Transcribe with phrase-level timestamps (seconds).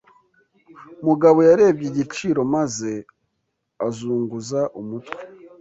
[1.07, 2.91] Mugabo yarebye igiciro maze
[3.87, 5.19] azunguza umutwe.